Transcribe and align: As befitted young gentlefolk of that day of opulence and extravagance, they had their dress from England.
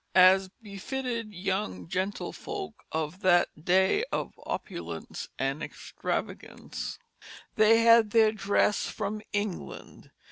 As 0.15 0.49
befitted 0.63 1.31
young 1.31 1.87
gentlefolk 1.87 2.73
of 2.91 3.19
that 3.19 3.49
day 3.63 4.03
of 4.11 4.33
opulence 4.47 5.29
and 5.37 5.61
extravagance, 5.61 6.97
they 7.53 7.81
had 7.81 8.09
their 8.09 8.31
dress 8.31 8.87
from 8.87 9.21
England. 9.31 10.09